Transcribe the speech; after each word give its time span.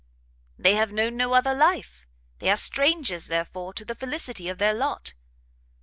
"They 0.57 0.73
have 0.73 0.91
known 0.91 1.15
no 1.15 1.33
other 1.33 1.53
life. 1.53 2.07
They 2.39 2.49
are 2.49 2.57
strangers, 2.57 3.27
therefore, 3.27 3.71
to 3.75 3.85
the 3.85 3.93
felicity 3.93 4.49
of 4.49 4.57
their 4.57 4.73
lot. 4.73 5.13